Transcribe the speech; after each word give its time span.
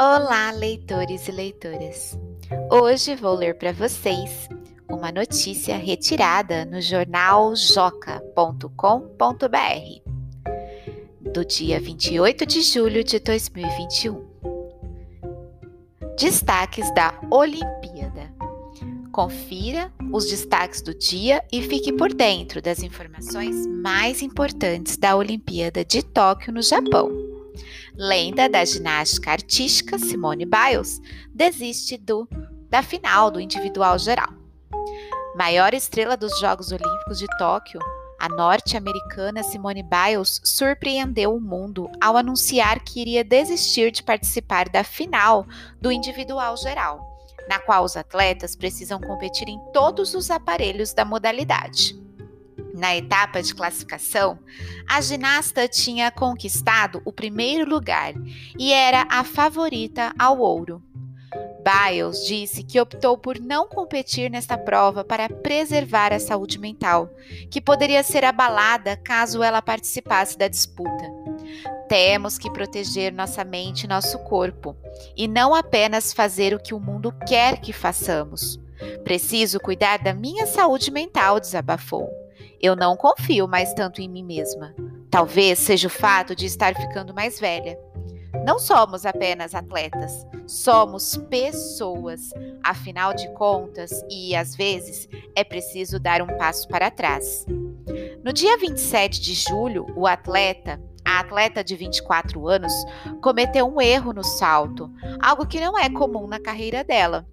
Olá, 0.00 0.52
leitores 0.52 1.26
e 1.26 1.32
leitoras! 1.32 2.16
Hoje 2.70 3.16
vou 3.16 3.34
ler 3.34 3.58
para 3.58 3.72
vocês 3.72 4.48
uma 4.88 5.10
notícia 5.10 5.76
retirada 5.76 6.64
no 6.64 6.80
jornal 6.80 7.56
joca.com.br 7.56 8.70
do 11.20 11.44
dia 11.44 11.80
28 11.80 12.46
de 12.46 12.62
julho 12.62 13.02
de 13.02 13.18
2021. 13.18 14.24
Destaques 16.16 16.94
da 16.94 17.20
Olimpíada. 17.28 18.32
Confira 19.10 19.92
os 20.12 20.26
destaques 20.26 20.80
do 20.80 20.94
dia 20.94 21.42
e 21.50 21.60
fique 21.60 21.92
por 21.92 22.14
dentro 22.14 22.62
das 22.62 22.84
informações 22.84 23.66
mais 23.66 24.22
importantes 24.22 24.96
da 24.96 25.16
Olimpíada 25.16 25.84
de 25.84 26.04
Tóquio, 26.04 26.52
no 26.52 26.62
Japão. 26.62 27.37
Lenda 27.94 28.48
da 28.48 28.64
ginástica 28.64 29.32
artística 29.32 29.98
Simone 29.98 30.44
Biles 30.44 31.00
desiste 31.34 31.96
do, 31.96 32.28
da 32.68 32.82
final 32.82 33.30
do 33.30 33.40
individual 33.40 33.98
geral. 33.98 34.32
Maior 35.36 35.74
estrela 35.74 36.16
dos 36.16 36.38
Jogos 36.40 36.72
Olímpicos 36.72 37.18
de 37.18 37.26
Tóquio, 37.38 37.80
a 38.18 38.28
norte-americana 38.28 39.44
Simone 39.44 39.84
Biles 39.84 40.40
surpreendeu 40.44 41.34
o 41.34 41.40
mundo 41.40 41.88
ao 42.00 42.16
anunciar 42.16 42.80
que 42.80 43.00
iria 43.00 43.22
desistir 43.22 43.92
de 43.92 44.02
participar 44.02 44.68
da 44.68 44.82
final 44.82 45.46
do 45.80 45.92
individual 45.92 46.56
geral, 46.56 47.00
na 47.48 47.60
qual 47.60 47.84
os 47.84 47.96
atletas 47.96 48.56
precisam 48.56 49.00
competir 49.00 49.48
em 49.48 49.60
todos 49.72 50.14
os 50.14 50.30
aparelhos 50.30 50.92
da 50.92 51.04
modalidade. 51.04 52.07
Na 52.78 52.94
etapa 52.94 53.42
de 53.42 53.52
classificação, 53.52 54.38
a 54.88 55.00
ginasta 55.00 55.66
tinha 55.66 56.12
conquistado 56.12 57.02
o 57.04 57.12
primeiro 57.12 57.68
lugar 57.68 58.14
e 58.56 58.72
era 58.72 59.04
a 59.10 59.24
favorita 59.24 60.14
ao 60.16 60.38
ouro. 60.38 60.80
Biles 61.60 62.24
disse 62.24 62.62
que 62.62 62.80
optou 62.80 63.18
por 63.18 63.40
não 63.40 63.66
competir 63.66 64.30
nesta 64.30 64.56
prova 64.56 65.02
para 65.02 65.28
preservar 65.28 66.12
a 66.12 66.20
saúde 66.20 66.56
mental, 66.56 67.10
que 67.50 67.60
poderia 67.60 68.04
ser 68.04 68.24
abalada 68.24 68.96
caso 68.96 69.42
ela 69.42 69.60
participasse 69.60 70.38
da 70.38 70.46
disputa. 70.46 71.12
Temos 71.88 72.38
que 72.38 72.48
proteger 72.48 73.12
nossa 73.12 73.42
mente 73.42 73.82
e 73.82 73.88
nosso 73.88 74.20
corpo, 74.20 74.76
e 75.16 75.26
não 75.26 75.52
apenas 75.52 76.12
fazer 76.12 76.54
o 76.54 76.62
que 76.62 76.74
o 76.74 76.78
mundo 76.78 77.12
quer 77.26 77.60
que 77.60 77.72
façamos. 77.72 78.60
Preciso 79.02 79.58
cuidar 79.58 79.98
da 79.98 80.14
minha 80.14 80.46
saúde 80.46 80.92
mental, 80.92 81.40
desabafou. 81.40 82.08
Eu 82.60 82.74
não 82.74 82.96
confio 82.96 83.46
mais 83.46 83.72
tanto 83.72 84.00
em 84.00 84.08
mim 84.08 84.24
mesma. 84.24 84.74
Talvez 85.10 85.58
seja 85.60 85.86
o 85.86 85.90
fato 85.90 86.34
de 86.34 86.46
estar 86.46 86.74
ficando 86.74 87.14
mais 87.14 87.38
velha. 87.38 87.78
Não 88.44 88.58
somos 88.58 89.06
apenas 89.06 89.54
atletas, 89.54 90.26
somos 90.46 91.16
pessoas. 91.30 92.30
Afinal 92.62 93.14
de 93.14 93.28
contas, 93.34 94.04
e 94.10 94.34
às 94.34 94.56
vezes 94.56 95.08
é 95.36 95.44
preciso 95.44 96.00
dar 96.00 96.20
um 96.20 96.36
passo 96.36 96.66
para 96.68 96.90
trás. 96.90 97.46
No 98.24 98.32
dia 98.32 98.58
27 98.58 99.20
de 99.20 99.34
julho, 99.34 99.86
o 99.96 100.06
atleta, 100.06 100.80
a 101.04 101.20
atleta 101.20 101.62
de 101.62 101.76
24 101.76 102.46
anos, 102.48 102.72
cometeu 103.22 103.66
um 103.66 103.80
erro 103.80 104.12
no 104.12 104.24
salto, 104.24 104.90
algo 105.22 105.46
que 105.46 105.60
não 105.60 105.78
é 105.78 105.88
comum 105.88 106.26
na 106.26 106.40
carreira 106.40 106.84
dela. 106.84 107.26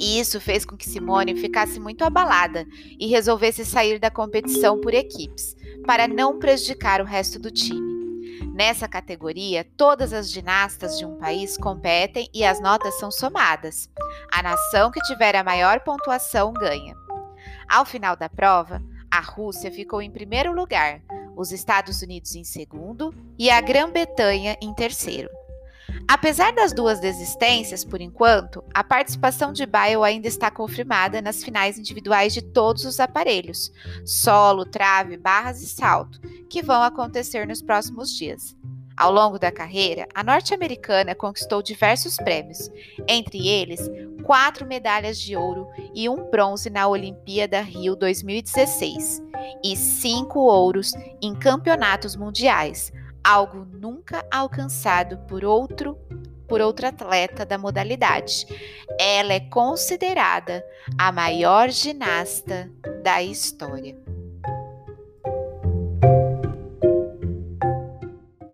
E 0.00 0.18
isso 0.18 0.40
fez 0.40 0.64
com 0.64 0.76
que 0.76 0.88
Simone 0.88 1.36
ficasse 1.36 1.78
muito 1.78 2.02
abalada 2.02 2.66
e 2.98 3.06
resolvesse 3.06 3.64
sair 3.64 3.98
da 3.98 4.10
competição 4.10 4.80
por 4.80 4.92
equipes, 4.92 5.54
para 5.86 6.08
não 6.08 6.38
prejudicar 6.38 7.00
o 7.00 7.04
resto 7.04 7.38
do 7.38 7.50
time. 7.50 7.94
Nessa 8.54 8.86
categoria, 8.86 9.66
todas 9.76 10.12
as 10.12 10.30
ginastas 10.30 10.98
de 10.98 11.04
um 11.04 11.16
país 11.18 11.56
competem 11.56 12.28
e 12.32 12.44
as 12.44 12.60
notas 12.60 12.98
são 12.98 13.10
somadas. 13.10 13.90
A 14.32 14.42
nação 14.42 14.90
que 14.90 15.00
tiver 15.02 15.34
a 15.34 15.44
maior 15.44 15.80
pontuação 15.80 16.52
ganha. 16.52 16.94
Ao 17.68 17.84
final 17.84 18.16
da 18.16 18.28
prova, 18.28 18.82
a 19.10 19.20
Rússia 19.20 19.70
ficou 19.70 20.02
em 20.02 20.10
primeiro 20.10 20.52
lugar, 20.52 21.00
os 21.36 21.52
Estados 21.52 22.02
Unidos 22.02 22.34
em 22.34 22.44
segundo 22.44 23.14
e 23.38 23.50
a 23.50 23.60
Grã-Bretanha 23.60 24.56
em 24.60 24.72
terceiro. 24.74 25.28
Apesar 26.06 26.52
das 26.52 26.72
duas 26.72 27.00
desistências, 27.00 27.84
por 27.84 28.00
enquanto, 28.00 28.62
a 28.74 28.84
participação 28.84 29.52
de 29.52 29.64
Bile 29.64 30.04
ainda 30.04 30.28
está 30.28 30.50
confirmada 30.50 31.22
nas 31.22 31.42
finais 31.42 31.78
individuais 31.78 32.34
de 32.34 32.42
todos 32.42 32.84
os 32.84 33.00
aparelhos, 33.00 33.72
solo, 34.04 34.64
trave, 34.64 35.16
barras 35.16 35.62
e 35.62 35.66
salto, 35.66 36.20
que 36.48 36.62
vão 36.62 36.82
acontecer 36.82 37.46
nos 37.46 37.62
próximos 37.62 38.14
dias. 38.16 38.54
Ao 38.96 39.10
longo 39.10 39.38
da 39.38 39.50
carreira, 39.50 40.06
a 40.14 40.22
norte-americana 40.22 41.14
conquistou 41.14 41.60
diversos 41.62 42.16
prêmios, 42.16 42.70
entre 43.08 43.48
eles 43.48 43.90
quatro 44.22 44.66
medalhas 44.66 45.18
de 45.18 45.36
ouro 45.36 45.68
e 45.94 46.08
um 46.08 46.30
bronze 46.30 46.70
na 46.70 46.86
Olimpíada 46.86 47.60
Rio 47.60 47.94
2016 47.94 49.22
e 49.62 49.76
cinco 49.76 50.40
ouros 50.40 50.92
em 51.20 51.34
campeonatos 51.34 52.16
mundiais, 52.16 52.92
algo 53.24 53.64
nunca 53.64 54.24
alcançado 54.30 55.16
por 55.26 55.44
outro 55.44 55.98
por 56.46 56.60
outro 56.60 56.86
atleta 56.86 57.46
da 57.46 57.56
modalidade. 57.56 58.46
Ela 59.00 59.32
é 59.32 59.40
considerada 59.40 60.62
a 60.98 61.10
maior 61.10 61.70
ginasta 61.70 62.70
da 63.02 63.22
história. 63.22 63.96